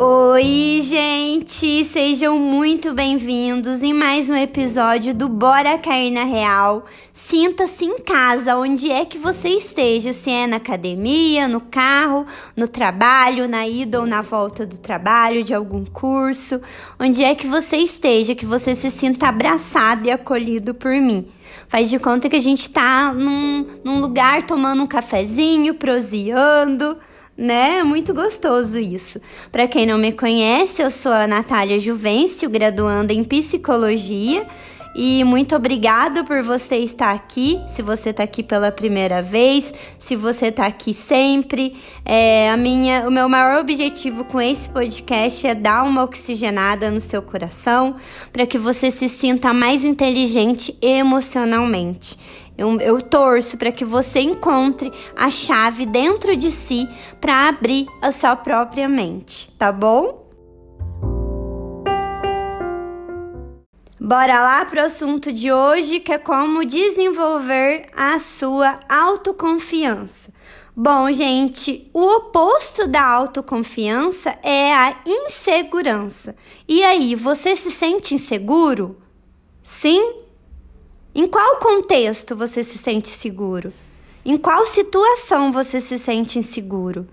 [0.00, 1.84] Oi, gente!
[1.84, 6.86] Sejam muito bem-vindos em mais um episódio do Bora Cair na Real.
[7.12, 12.24] Sinta-se em casa, onde é que você esteja, se é na academia, no carro,
[12.56, 16.60] no trabalho, na ida ou na volta do trabalho, de algum curso,
[16.96, 21.26] onde é que você esteja, que você se sinta abraçado e acolhido por mim.
[21.66, 26.96] Faz de conta que a gente tá num, num lugar tomando um cafezinho, proseando
[27.38, 27.78] né?
[27.78, 29.20] É muito gostoso isso.
[29.52, 34.44] Para quem não me conhece, eu sou a Natália Juvencio, graduanda em psicologia.
[35.00, 37.62] E muito obrigado por você estar aqui.
[37.68, 43.06] Se você está aqui pela primeira vez, se você está aqui sempre, é, a minha,
[43.06, 47.94] o meu maior objetivo com esse podcast é dar uma oxigenada no seu coração
[48.32, 52.18] para que você se sinta mais inteligente emocionalmente.
[52.58, 56.88] Eu, eu torço para que você encontre a chave dentro de si
[57.20, 60.27] para abrir a sua própria mente, tá bom?
[64.08, 70.32] Bora lá para o assunto de hoje, que é como desenvolver a sua autoconfiança.
[70.74, 76.34] Bom, gente, o oposto da autoconfiança é a insegurança.
[76.66, 78.96] E aí, você se sente inseguro?
[79.62, 80.20] Sim
[81.14, 83.74] em qual contexto você se sente seguro?
[84.24, 87.06] Em qual situação você se sente inseguro?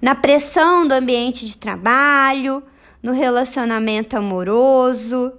[0.00, 2.62] Na pressão do ambiente de trabalho,
[3.02, 5.34] no relacionamento amoroso?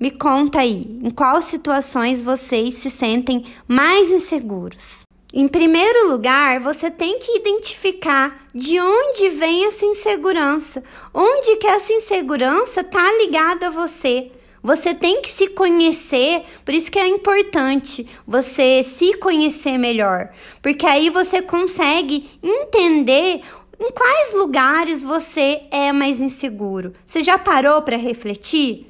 [0.00, 5.00] Me conta aí, em quais situações vocês se sentem mais inseguros?
[5.30, 11.92] Em primeiro lugar, você tem que identificar de onde vem essa insegurança, onde que essa
[11.92, 14.32] insegurança está ligada a você.
[14.62, 20.30] Você tem que se conhecer, por isso que é importante você se conhecer melhor,
[20.62, 23.42] porque aí você consegue entender
[23.78, 26.94] em quais lugares você é mais inseguro.
[27.04, 28.89] Você já parou para refletir?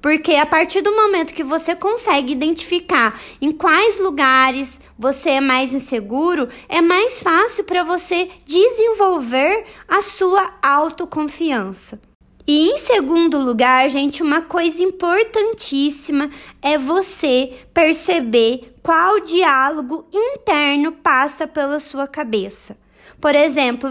[0.00, 5.74] Porque a partir do momento que você consegue identificar em quais lugares você é mais
[5.74, 12.00] inseguro, é mais fácil para você desenvolver a sua autoconfiança.
[12.46, 21.46] E em segundo lugar, gente, uma coisa importantíssima é você perceber qual diálogo interno passa
[21.46, 22.76] pela sua cabeça.
[23.20, 23.90] Por exemplo,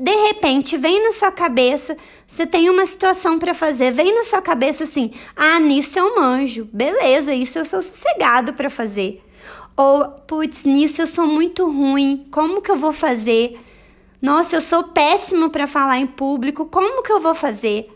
[0.00, 1.94] de repente vem na sua cabeça,
[2.26, 6.66] você tem uma situação para fazer, vem na sua cabeça assim: "Ah, nisso eu manjo.
[6.72, 9.22] Beleza, isso eu sou sossegado para fazer".
[9.76, 12.26] Ou, putz, nisso eu sou muito ruim.
[12.30, 13.58] Como que eu vou fazer?
[14.22, 16.64] Nossa, eu sou péssimo para falar em público.
[16.64, 17.90] Como que eu vou fazer?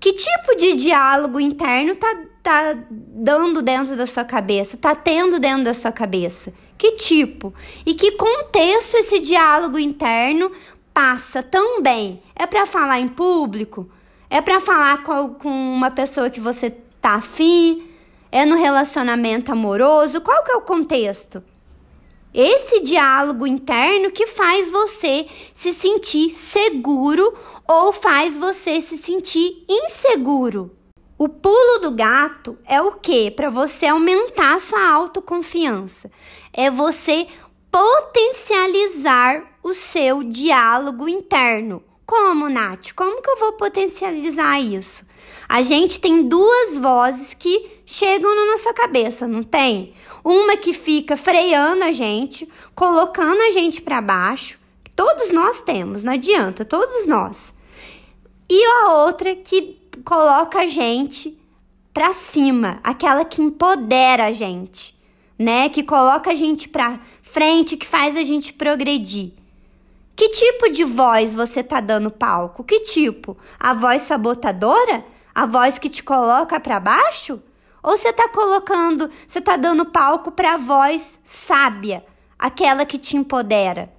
[0.00, 4.76] Que tipo de diálogo interno tá, tá dando dentro da sua cabeça?
[4.76, 6.52] Tá tendo dentro da sua cabeça?
[6.76, 7.54] Que tipo?
[7.86, 10.50] E que contexto esse diálogo interno
[10.94, 12.22] passa também?
[12.34, 13.90] É para falar em público?
[14.30, 17.90] É para falar com, com uma pessoa que você tá afim?
[18.32, 20.20] É no relacionamento amoroso?
[20.20, 21.42] Qual que é o contexto?
[22.34, 27.32] esse diálogo interno que faz você se sentir seguro
[27.66, 30.76] ou faz você se sentir inseguro.
[31.16, 33.30] O pulo do gato é o que?
[33.30, 36.10] Para você aumentar sua autoconfiança.
[36.52, 37.28] É você
[37.70, 41.82] potencializar o seu diálogo interno.
[42.04, 42.92] Como, Nath?
[42.94, 45.06] Como que eu vou potencializar isso?
[45.48, 49.94] A gente tem duas vozes que chegam na nossa cabeça, não tem?
[50.22, 54.58] Uma que fica freando a gente, colocando a gente para baixo.
[54.94, 57.54] Todos nós temos, não adianta, todos nós.
[58.50, 61.38] E a outra que coloca a gente
[61.94, 64.94] para cima, aquela que empodera a gente,
[65.38, 65.70] né?
[65.70, 69.32] Que coloca a gente para frente, que faz a gente progredir.
[70.16, 72.62] Que tipo de voz você tá dando palco?
[72.62, 73.36] Que tipo?
[73.58, 75.04] A voz sabotadora?
[75.34, 77.42] A voz que te coloca para baixo?
[77.82, 82.02] Ou você tá colocando, você tá dando palco para a voz sábia,
[82.38, 83.92] aquela que te empodera?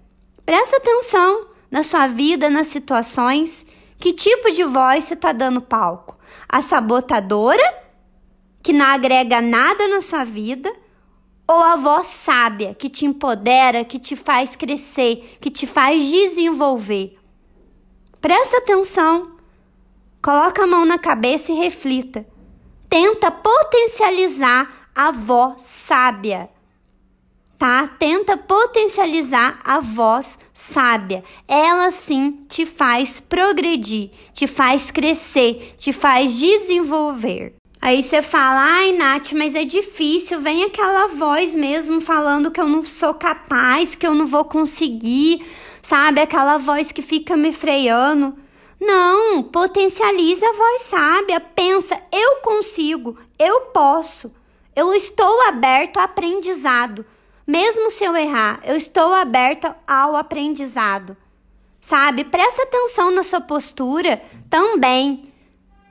[0.46, 3.66] Presta atenção na sua vida, nas situações.
[4.00, 6.18] Que tipo de voz você tá dando palco?
[6.48, 7.64] A sabotadora,
[8.64, 10.72] que não agrega nada na sua vida?
[11.48, 17.18] Ou a voz sábia, que te empodera, que te faz crescer, que te faz desenvolver?
[18.20, 19.38] Presta atenção.
[20.24, 22.26] Coloca a mão na cabeça e reflita.
[22.90, 26.50] Tenta potencializar a voz sábia.
[27.60, 27.88] Tá?
[28.00, 31.24] Tenta potencializar a voz sábia.
[31.48, 37.54] Ela sim te faz progredir, te faz crescer, te faz desenvolver.
[37.86, 40.42] Aí você fala, ai, Nath, mas é difícil.
[40.42, 45.46] Vem aquela voz mesmo falando que eu não sou capaz, que eu não vou conseguir,
[45.84, 46.20] sabe?
[46.20, 48.36] Aquela voz que fica me freando.
[48.82, 51.40] Não, potencializa a voz sábia.
[51.40, 54.34] Pensa, eu consigo, eu posso.
[54.76, 57.06] Eu estou aberto ao aprendizado.
[57.46, 61.16] Mesmo se eu errar, eu estou aberto ao aprendizado.
[61.80, 62.24] Sabe?
[62.24, 65.35] Presta atenção na sua postura também.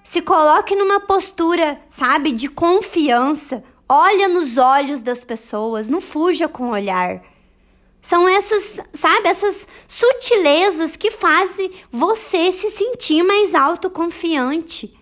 [0.04, 3.64] Se coloque numa postura, sabe, de confiança.
[3.88, 7.22] Olha nos olhos das pessoas, não fuja com o olhar.
[8.02, 14.94] São essas, sabe, essas sutilezas que fazem você se sentir mais autoconfiante.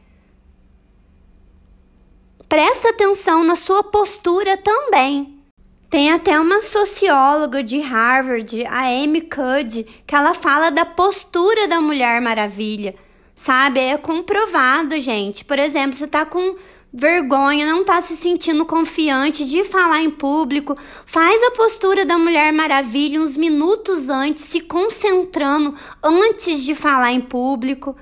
[2.48, 5.42] Presta atenção na sua postura também.
[5.90, 11.80] Tem até uma socióloga de Harvard, a Amy Cuddy, que ela fala da postura da
[11.80, 12.94] Mulher Maravilha.
[13.34, 13.80] Sabe?
[13.80, 15.44] É comprovado, gente.
[15.44, 16.56] Por exemplo, você tá com
[16.92, 20.76] vergonha, não tá se sentindo confiante de falar em público,
[21.06, 27.20] faz a postura da Mulher Maravilha uns minutos antes, se concentrando antes de falar em
[27.20, 27.96] público,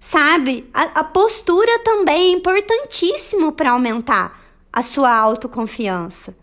[0.00, 0.70] sabe?
[0.72, 4.40] A, a postura também é importantíssimo para aumentar
[4.72, 6.36] a sua autoconfiança.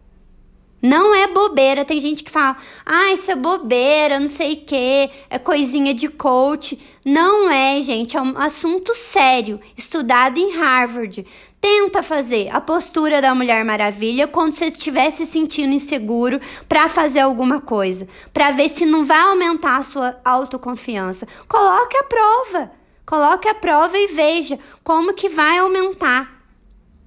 [0.84, 1.86] Não é bobeira.
[1.86, 6.10] Tem gente que fala, ah, isso é bobeira, não sei o que, é coisinha de
[6.10, 6.78] coach.
[7.06, 11.26] Não é, gente, é um assunto sério, estudado em Harvard.
[11.62, 17.22] Tenta fazer a postura da Mulher Maravilha quando você estiver se sentindo inseguro para fazer
[17.22, 21.26] alguma coisa, para ver se não vai aumentar a sua autoconfiança.
[21.48, 22.72] Coloque a prova.
[23.06, 26.33] Coloque a prova e veja como que vai aumentar.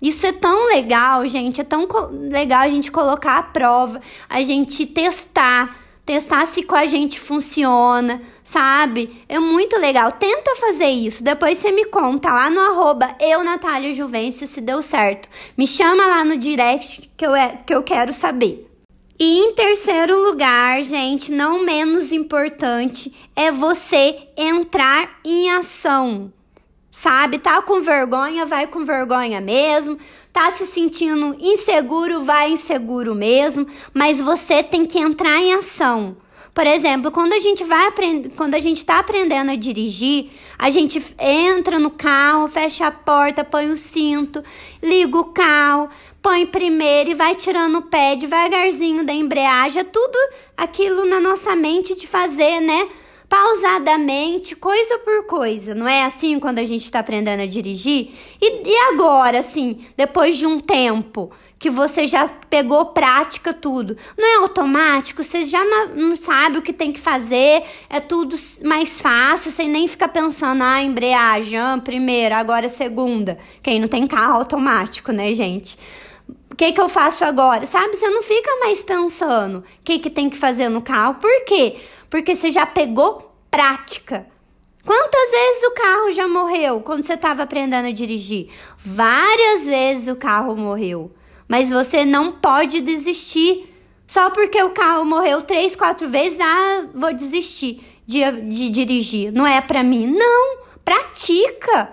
[0.00, 1.60] Isso é tão legal, gente.
[1.60, 1.86] É tão
[2.30, 8.20] legal a gente colocar a prova, a gente testar, testar se com a gente funciona,
[8.44, 9.24] sabe?
[9.28, 10.12] É muito legal.
[10.12, 11.24] Tenta fazer isso.
[11.24, 15.28] Depois você me conta lá no arroba eu, Natália Juvencio, se deu certo.
[15.56, 18.70] Me chama lá no direct que eu, é, que eu quero saber.
[19.18, 26.30] E em terceiro lugar, gente, não menos importante, é você entrar em ação
[26.96, 27.38] sabe?
[27.38, 29.98] Tá com vergonha, vai com vergonha mesmo.
[30.32, 36.16] Tá se sentindo inseguro, vai inseguro mesmo, mas você tem que entrar em ação.
[36.54, 37.92] Por exemplo, quando a gente vai
[38.34, 43.44] quando a gente está aprendendo a dirigir, a gente entra no carro, fecha a porta,
[43.44, 44.42] põe o cinto,
[44.82, 45.90] liga o carro,
[46.22, 50.16] põe primeiro e vai tirando o pé devagarzinho da embreagem, é tudo
[50.56, 52.88] aquilo na nossa mente de fazer, né?
[53.28, 55.74] Pausadamente, coisa por coisa.
[55.74, 58.10] Não é assim quando a gente está aprendendo a dirigir?
[58.40, 63.96] E, e agora, assim, depois de um tempo que você já pegou prática tudo.
[64.16, 68.36] Não é automático, você já não, não, sabe o que tem que fazer, é tudo
[68.62, 73.38] mais fácil, sem nem ficar pensando, ah, embreagem, ah, primeira, agora segunda.
[73.62, 75.78] Quem não tem carro automático, né, gente?
[76.50, 77.66] O que, que eu faço agora?
[77.66, 81.14] Sabe, você não fica mais pensando o que, que tem que fazer no carro.
[81.14, 81.76] Por quê?
[82.08, 84.26] Porque você já pegou prática.
[84.84, 88.48] Quantas vezes o carro já morreu quando você estava aprendendo a dirigir?
[88.78, 91.10] Várias vezes o carro morreu.
[91.48, 93.72] Mas você não pode desistir.
[94.06, 99.32] Só porque o carro morreu três, quatro vezes, ah, vou desistir de, de dirigir.
[99.32, 100.06] Não é para mim.
[100.06, 100.58] Não.
[100.84, 101.92] Pratica.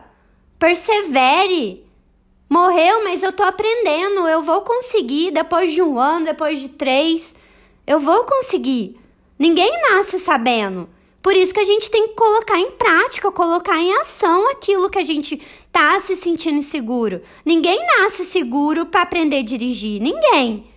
[0.59, 1.83] Persevere.
[2.47, 4.27] Morreu, mas eu tô aprendendo.
[4.27, 7.33] Eu vou conseguir depois de um ano, depois de três.
[7.87, 9.01] Eu vou conseguir.
[9.37, 10.89] Ninguém nasce sabendo.
[11.21, 14.99] Por isso que a gente tem que colocar em prática, colocar em ação aquilo que
[14.99, 15.41] a gente
[15.71, 17.21] tá se sentindo inseguro.
[17.45, 20.67] Ninguém nasce seguro para aprender a dirigir, ninguém.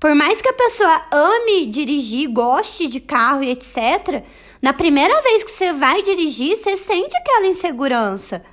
[0.00, 4.24] Por mais que a pessoa ame dirigir, goste de carro e etc,
[4.60, 8.44] na primeira vez que você vai dirigir, você sente aquela insegurança,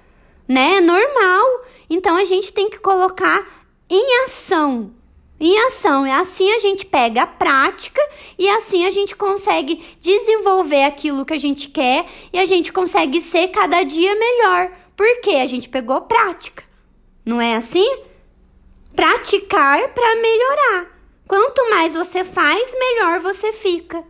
[0.48, 0.78] né?
[0.78, 1.46] É normal.
[1.90, 4.94] Então a gente tem que colocar em ação
[5.40, 6.08] em ação.
[6.08, 8.02] E assim a gente pega a prática
[8.38, 13.22] e assim a gente consegue desenvolver aquilo que a gente quer e a gente consegue
[13.22, 14.72] ser cada dia melhor.
[14.96, 16.64] Porque a gente pegou prática.
[17.26, 17.90] Não é assim?
[18.96, 20.96] Praticar para melhorar.
[21.28, 24.04] Quanto mais você faz, melhor você fica.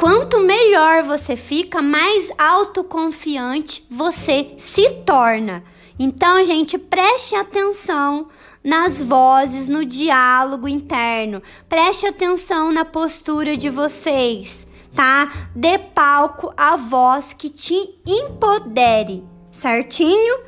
[0.00, 5.62] Quanto melhor você fica, mais autoconfiante você se torna.
[5.98, 8.28] Então, gente, preste atenção
[8.64, 11.42] nas vozes, no diálogo interno.
[11.68, 15.50] Preste atenção na postura de vocês, tá?
[15.54, 17.74] Dê palco à voz que te
[18.06, 20.38] empodere, certinho?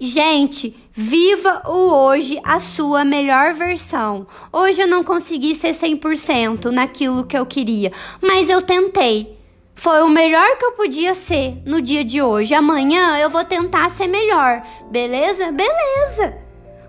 [0.00, 4.26] Gente, viva o hoje a sua melhor versão.
[4.52, 9.38] Hoje eu não consegui ser 100% naquilo que eu queria, mas eu tentei.
[9.76, 12.52] Foi o melhor que eu podia ser no dia de hoje.
[12.52, 14.60] Amanhã eu vou tentar ser melhor.
[14.90, 15.52] Beleza?
[15.52, 16.36] Beleza.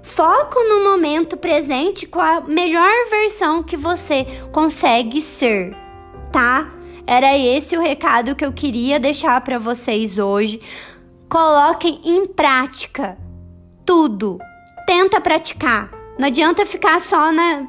[0.01, 5.77] Foco no momento presente com a melhor versão que você consegue ser.
[6.31, 6.67] tá?
[7.05, 10.59] Era esse o recado que eu queria deixar para vocês hoje.
[11.29, 13.28] Coloquem em prática
[13.89, 14.37] tudo.
[14.85, 15.89] Tenta praticar.
[16.19, 17.65] Não adianta ficar só, na,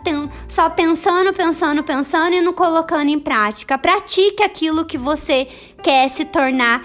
[0.46, 3.78] só pensando, pensando, pensando e não colocando em prática.
[3.78, 5.48] Pratique aquilo que você
[5.82, 6.84] quer se tornar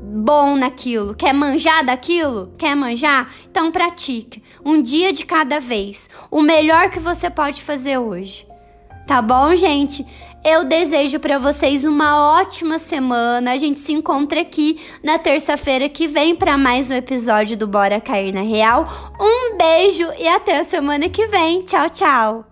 [0.00, 1.12] bom naquilo.
[1.12, 2.54] Quer manjar daquilo?
[2.56, 3.34] Quer manjar?
[3.50, 4.44] Então pratique.
[4.64, 6.08] Um dia de cada vez.
[6.30, 8.46] O melhor que você pode fazer hoje.
[9.08, 10.06] Tá bom, gente?
[10.44, 13.52] Eu desejo para vocês uma ótima semana.
[13.52, 18.02] A gente se encontra aqui na terça-feira que vem para mais um episódio do Bora
[18.02, 18.86] Cair na Real.
[19.18, 21.62] Um beijo e até a semana que vem.
[21.62, 22.47] Tchau, tchau.